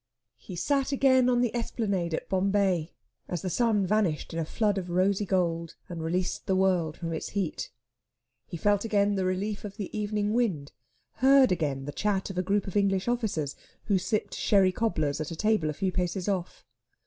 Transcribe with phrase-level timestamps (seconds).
[0.39, 2.95] He sat again on the Esplanade at Bombay,
[3.29, 7.11] as the sun vanished in a flood of rosy gold, and released the world from
[7.11, 7.69] his heat.
[8.47, 10.71] He felt again the relief of the evening wind;
[11.17, 15.29] heard again the chat of a group of English officers who sipped sherry cobblers at
[15.29, 16.65] a table a few paces off.